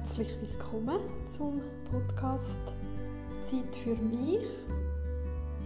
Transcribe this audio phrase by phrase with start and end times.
[0.00, 1.60] Herzlich willkommen zum
[1.90, 2.62] Podcast
[3.44, 4.46] Zeit für mich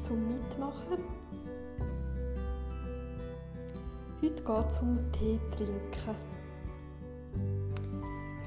[0.01, 0.99] zum Mitmachen.
[4.21, 6.17] Heute geht es um Tee trinken.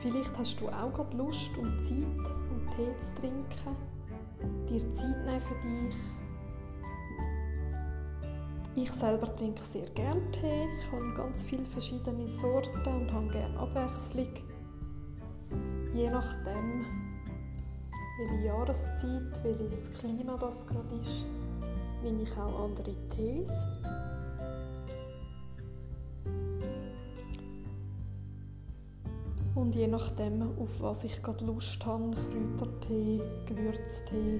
[0.01, 3.77] Vielleicht hast du auch gerade Lust und Zeit, um Tee zu trinken,
[4.69, 5.55] dir Zeit nehmen für
[8.75, 8.83] dich.
[8.83, 10.67] Ich selber trinke sehr gerne Tee.
[10.81, 14.27] Ich habe ganz viele verschiedene Sorten und habe gerne Abwechslung.
[15.97, 16.85] Je nachdem,
[18.19, 21.25] welche Jahreszeit, welches Klima das gerade ist,
[22.03, 23.65] nehme ich auch andere Tees.
[29.55, 34.39] Und je nachdem, auf was ich gerade Lust habe, Kräutertee, Gewürztee,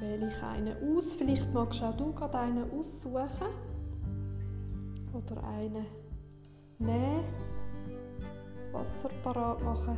[0.00, 1.14] wähle ich einen aus.
[1.14, 3.52] Vielleicht magst auch du gerade einen aussuchen
[5.12, 5.84] oder einen
[6.78, 7.24] nehmen,
[8.56, 9.96] das Wasser parat machen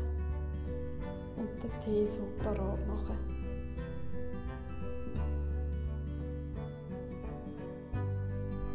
[1.37, 3.19] und den Tee so parat machen.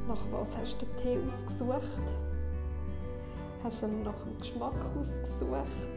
[0.08, 2.02] Nach was hast du den Tee ausgesucht?
[3.64, 5.96] Hast du ihn nach dem Geschmack ausgesucht?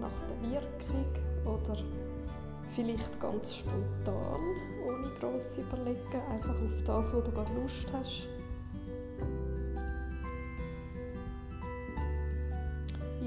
[0.00, 1.06] Nach der Wirkung?
[1.44, 1.78] Oder
[2.74, 4.40] vielleicht ganz spontan,
[4.84, 8.28] ohne gross überlegen, einfach auf das, wo du gerade Lust hast?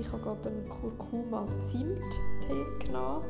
[0.09, 3.23] Ich habe gerade einen Kurkuma-Zimt-Tee genommen,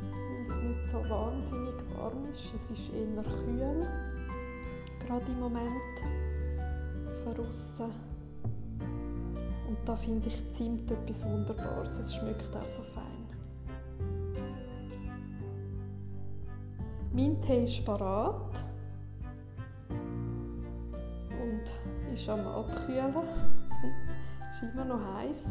[0.00, 2.54] weil es nicht so wahnsinnig warm ist.
[2.56, 3.86] Es ist eher kühl,
[4.98, 5.68] gerade im Moment,
[7.22, 7.34] von
[9.68, 11.98] Und da finde ich Zimt etwas Wunderbares.
[11.98, 13.26] Es schmeckt auch so fein.
[17.12, 18.64] Mein Tee ist parat
[21.42, 21.74] und
[22.10, 23.14] ist am Abkühlen.
[24.50, 25.46] ist immer noch heiß.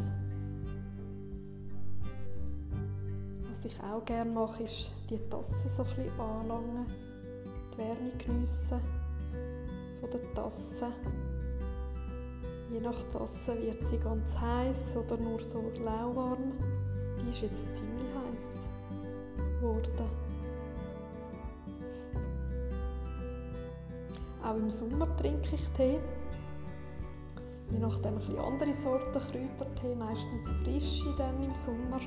[3.63, 6.87] Was ich auch gerne mache, ist die Tasse so ein bisschen anlangen,
[7.71, 8.81] die Wärme geniessen
[9.99, 10.87] von der Tasse.
[12.71, 16.53] Je nach Tasse wird sie ganz heiß oder nur so lauwarm.
[17.19, 18.67] Die ist jetzt ziemlich heiß
[19.59, 20.09] geworden.
[24.43, 25.99] Auch im Sommer trinke ich Tee.
[27.69, 31.99] Je nachdem ein bisschen andere Sorten Kräutertee, meistens frische dann im Sommer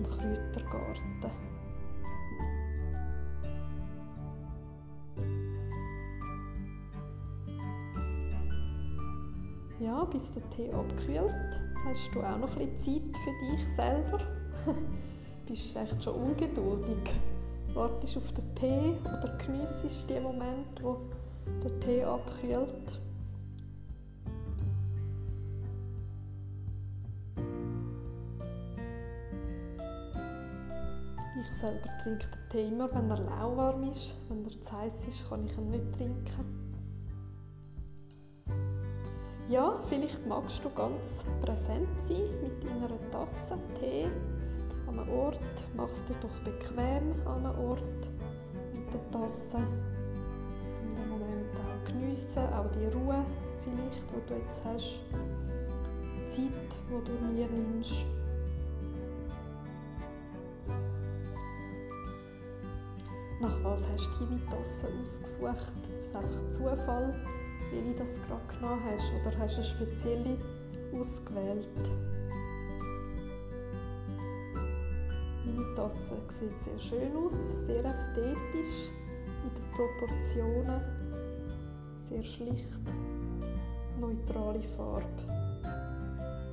[0.00, 1.30] vom Kräutergarten.
[9.80, 14.18] Ja, bis der Tee abkühlt, hast du auch noch ein bisschen Zeit für dich selber.
[15.46, 16.98] Bist echt schon ungeduldig.
[17.72, 20.98] Wartest auf den Tee oder geniessest den Moment, wo
[21.64, 23.00] der Tee abkühlt.
[31.42, 34.14] Ich selber trinke den Tee immer, wenn er lauwarm ist.
[34.28, 36.60] Wenn er zu heiß ist, kann ich ihn nicht trinken.
[39.48, 44.08] Ja, vielleicht magst du ganz präsent sein mit deiner Tasse Tee
[44.86, 45.40] an einem Ort.
[45.76, 48.08] Machst du doch bequem an einem Ort
[48.72, 49.56] mit der Tasse.
[49.56, 53.24] Um den Moment auch geniessen, auch die Ruhe
[53.64, 55.00] vielleicht, die du jetzt hast.
[56.04, 58.06] Die Zeit, die du mir nimmst.
[63.40, 65.72] Nach was hast du deine Tasse ausgesucht?
[65.96, 67.14] Das ist einfach Zufall,
[67.72, 69.10] welche das gerade genommen hast?
[69.18, 70.36] Oder hast du eine spezielle
[70.92, 71.66] ausgewählt?
[75.46, 78.90] Meine Tasse sieht sehr schön aus, sehr ästhetisch
[79.42, 80.82] in den Proportionen,
[82.10, 82.78] sehr schlicht,
[83.98, 85.06] neutrale Farbe,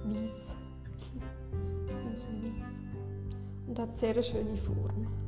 [0.05, 0.55] weiß.
[3.67, 5.26] Und hat sehr schöne Form.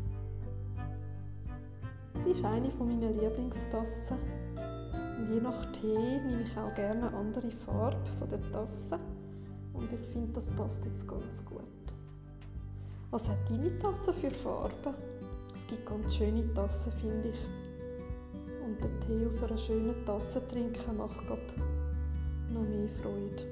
[2.29, 4.17] Ist eine meiner Lieblingstassen.
[5.17, 8.99] Und je nach Tee nehme ich auch gerne eine andere Farbe von der Tasse.
[9.73, 11.63] Und ich finde, das passt jetzt ganz gut.
[13.09, 14.93] Was hat deine Tasse für Farben?
[15.55, 17.45] Es gibt ganz schöne Tassen, finde ich.
[18.63, 21.41] Und den Tee aus einer schönen Tasse trinken macht gerade
[22.53, 23.43] noch mehr Freude.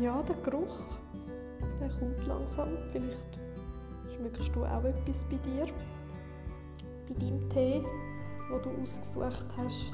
[0.00, 0.78] Ja, der Geruch,
[1.78, 2.68] der kommt langsam.
[2.90, 3.29] Vielleicht
[4.20, 5.66] schmeckst du auch etwas bei dir,
[7.08, 7.82] bei deinem Tee,
[8.50, 9.92] wo du ausgesucht hast.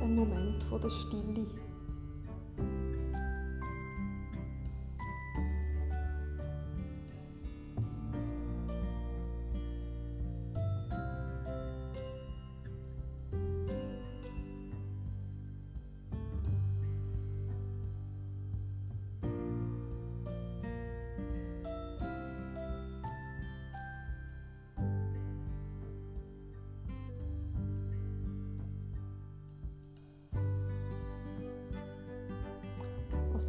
[0.00, 1.67] Ein Moment von der Stille.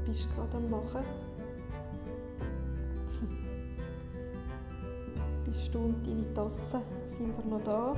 [0.10, 1.04] Bist du gerade am machen?
[5.46, 7.96] bist du und deine Tasse, sind wir noch da?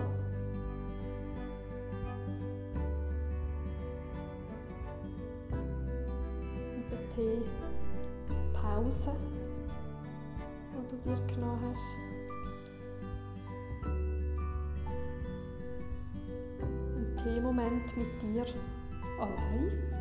[6.75, 9.13] In der Teepause,
[10.73, 11.87] die du dir genommen hast.
[16.59, 18.45] Ein Teemoment mit dir
[19.17, 20.00] allein.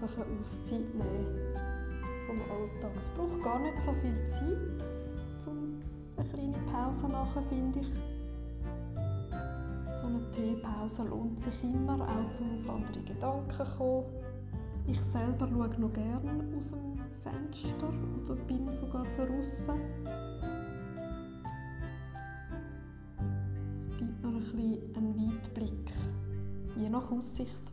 [0.00, 1.54] Einfach eine Auszeit nehmen
[2.26, 2.92] vom Alltag.
[2.96, 5.80] Es braucht gar nicht so viel Zeit, um
[6.16, 7.92] eine kleine Pause machen, finde ich.
[10.00, 14.04] So eine Teepause lohnt sich immer, auch um auf andere Gedanken kommen.
[14.86, 17.92] Ich selber schaue noch gerne aus dem Fenster
[18.24, 19.80] oder bin sogar draussen.
[23.74, 25.92] Es gibt mir ein bisschen einen Weitblick,
[26.76, 27.70] je nach Aussicht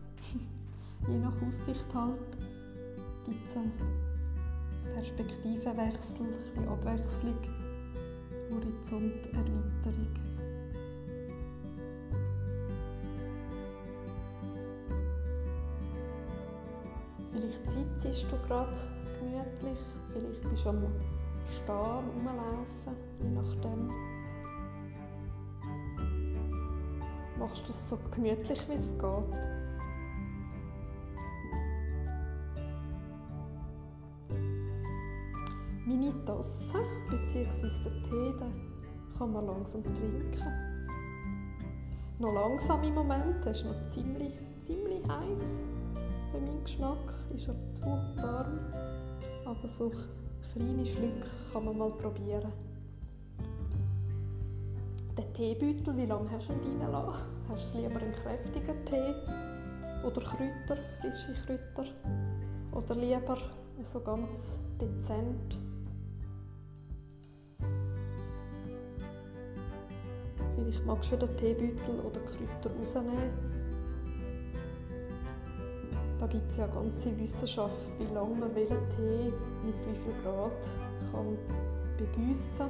[1.08, 2.38] je nach Aussicht halt,
[3.26, 3.72] gibt es einen
[4.94, 6.28] Perspektivenwechsel,
[6.58, 7.38] ein Abwechslung,
[8.52, 10.14] Horizonterweiterung.
[17.32, 18.78] Vielleicht sitzt du gerade
[19.20, 19.80] gemütlich,
[20.12, 20.84] vielleicht bist du am
[21.48, 23.92] Stehen, rumlaufen, je nachdem.
[27.40, 29.57] Machst du es so gemütlich, wie es geht.
[35.88, 36.80] Meine Tasse
[37.10, 37.90] bzw.
[37.90, 38.54] den Tee den
[39.18, 40.68] kann man langsam trinken.
[42.20, 45.66] Noch langsam im Moment, er ist noch ziemlich, ziemlich heiß
[46.32, 48.60] für meinen Geschmack, ist er zu warm,
[49.46, 49.92] aber so
[50.52, 52.52] kleine Schlücke kann man mal probieren.
[55.18, 57.22] Den Teebeutel, wie lange hast du ihn reingelassen?
[57.48, 59.16] Hast du lieber einen kräftigen Tee
[60.06, 61.90] oder Kräuter, frische Kräuter?
[62.74, 63.38] Oder lieber
[63.84, 65.58] so ganz dezent
[70.68, 73.32] Vielleicht magst du den Teebeutel oder Kräuter rausnehmen.
[76.20, 79.32] Da gibt es ja eine ganze Wissenschaft, wie lange man welchen Tee
[79.64, 80.52] mit wie viel Grad
[81.10, 81.38] kann
[81.98, 82.70] begüssen kann.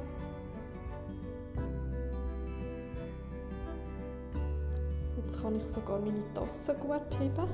[5.16, 7.50] Jetzt kann ich sogar meine Tasse gut heben und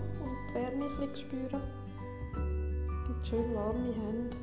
[0.50, 1.62] die Wärme ein bisschen spüren.
[2.35, 4.37] Es gibt schön warme Hände.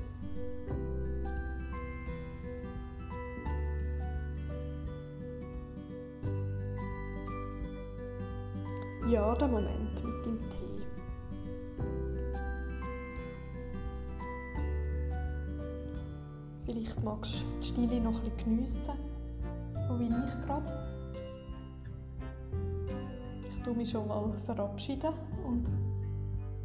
[9.12, 10.86] Ja, der Moment mit dem Tee.
[16.66, 18.94] Vielleicht magst du die Stille noch ein bisschen geniessen,
[19.85, 20.71] so wie ich gerade.
[23.50, 25.14] Ich tue mich schon mal verabschieden
[25.45, 25.69] und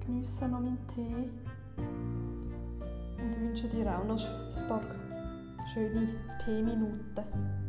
[0.04, 1.28] geniesse noch meinen Tee.
[1.76, 4.82] Und wünsche dir auch noch ein paar
[5.74, 6.06] schöne
[6.44, 7.65] Teeminuten.